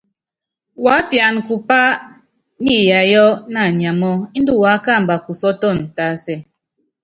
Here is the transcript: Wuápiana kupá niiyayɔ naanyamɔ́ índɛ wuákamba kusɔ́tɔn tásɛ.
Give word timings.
Wuápiana 0.83 1.41
kupá 1.47 1.79
niiyayɔ 2.63 3.25
naanyamɔ́ 3.51 4.13
índɛ 4.37 4.53
wuákamba 4.59 5.15
kusɔ́tɔn 5.25 5.77
tásɛ. 5.95 6.35